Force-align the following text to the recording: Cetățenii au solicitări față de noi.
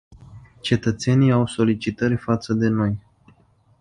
Cetățenii 0.61 1.31
au 1.31 1.45
solicitări 1.45 2.15
față 2.15 2.53
de 2.53 2.67
noi. 2.67 3.01